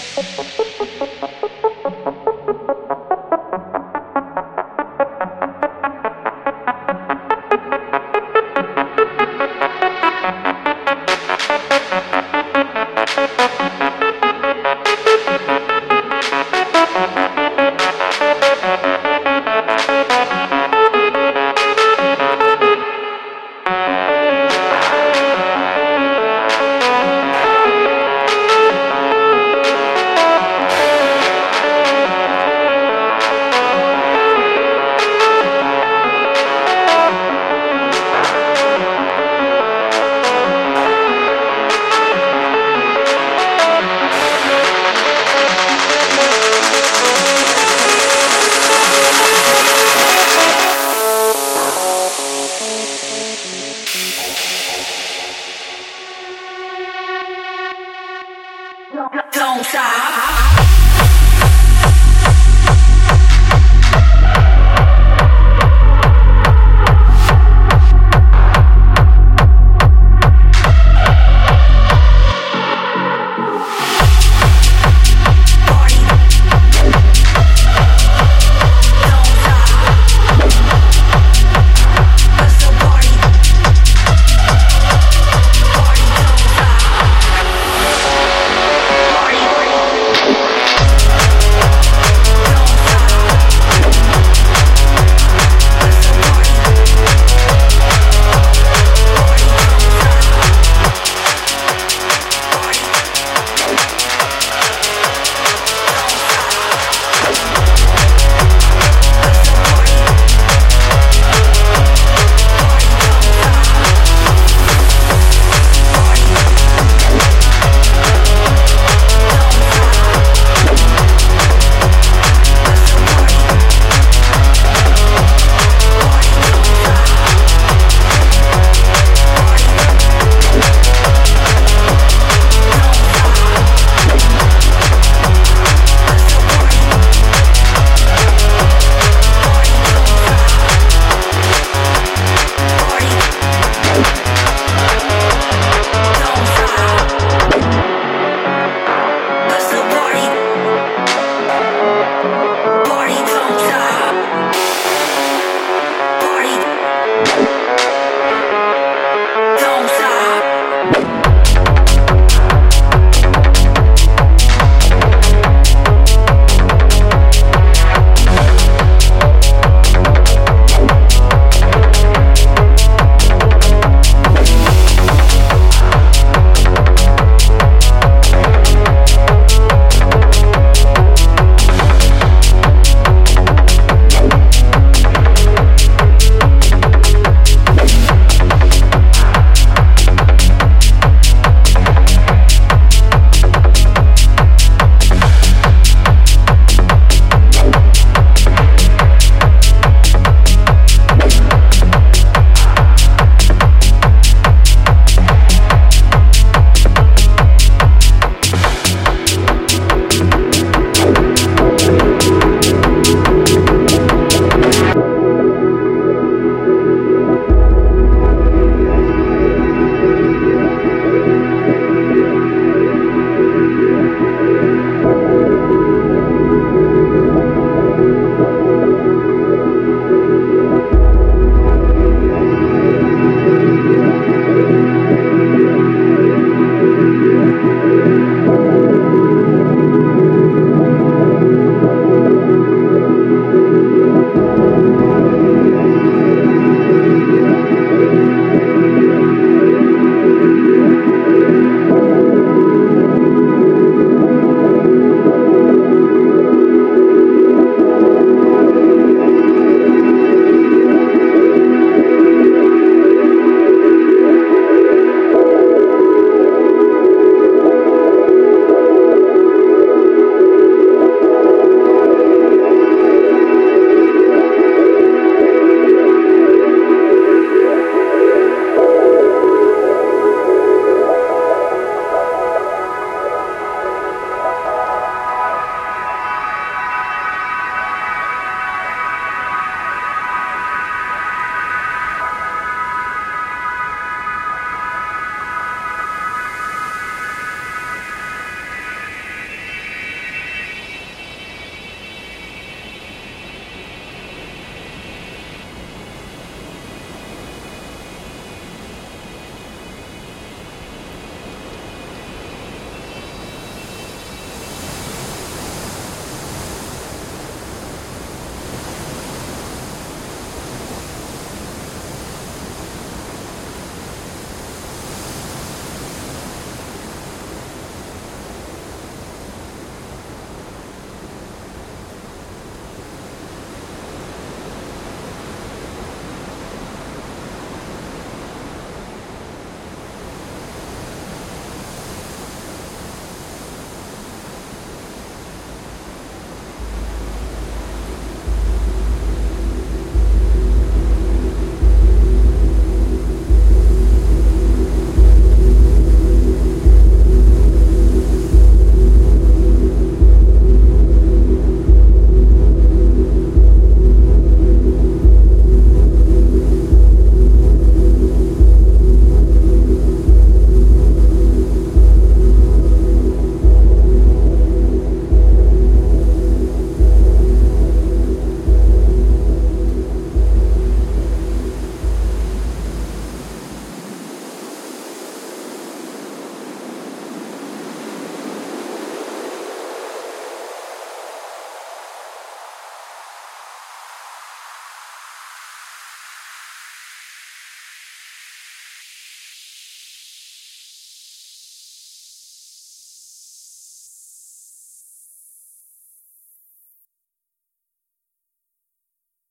Don't. 0.00 0.39